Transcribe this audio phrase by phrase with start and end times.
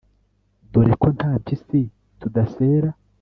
[0.71, 1.81] _dore ko nta mpyisi
[2.19, 2.89] tudasera